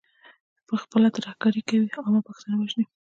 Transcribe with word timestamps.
پخپله 0.69 1.09
ترهګري 1.17 1.61
کوي، 1.69 1.89
عام 1.97 2.15
پښتانه 2.27 2.55
وژني. 2.57 2.85